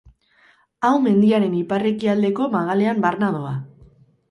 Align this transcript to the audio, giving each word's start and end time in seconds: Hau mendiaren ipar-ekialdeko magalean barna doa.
Hau 0.89 0.93
mendiaren 1.03 1.53
ipar-ekialdeko 1.59 2.49
magalean 2.57 3.07
barna 3.07 3.33
doa. 3.39 3.55